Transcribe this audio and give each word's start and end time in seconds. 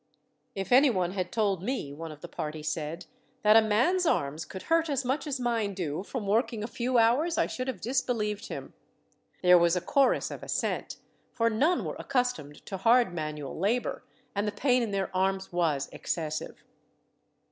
"If 0.55 0.71
anyone 0.71 1.11
had 1.11 1.31
told 1.31 1.61
me," 1.61 1.93
one 1.93 2.11
of 2.11 2.21
the 2.21 2.27
party 2.27 2.63
said, 2.63 3.05
"that 3.43 3.55
a 3.55 3.61
man's 3.61 4.07
arms 4.07 4.45
could 4.45 4.63
hurt 4.63 4.89
as 4.89 5.05
much 5.05 5.27
as 5.27 5.39
mine 5.39 5.75
do, 5.75 6.01
from 6.01 6.25
working 6.25 6.63
a 6.63 6.67
few 6.67 6.97
hours, 6.97 7.37
I 7.37 7.45
should 7.45 7.67
have 7.67 7.79
disbelieved 7.79 8.47
him." 8.47 8.73
There 9.43 9.59
was 9.59 9.75
a 9.75 9.79
chorus 9.81 10.31
of 10.31 10.41
assent, 10.41 10.97
for 11.33 11.51
none 11.51 11.85
were 11.85 11.97
accustomed 11.99 12.65
to 12.65 12.77
hard 12.77 13.13
manual 13.13 13.59
labour, 13.59 14.03
and 14.33 14.47
the 14.47 14.51
pain 14.51 14.81
in 14.81 14.89
their 14.89 15.15
arms 15.15 15.51
was 15.53 15.87
excessive. 15.91 16.63